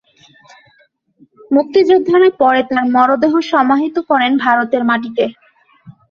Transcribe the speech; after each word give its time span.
মুক্তিযোদ্ধারা 1.51 2.29
পরে 2.41 2.61
তার 2.69 2.85
মরদেহ 2.95 3.33
সমাহিত 3.51 3.95
করেন 4.09 4.31
ভারতের 4.45 4.83
মাটিতে। 4.89 5.23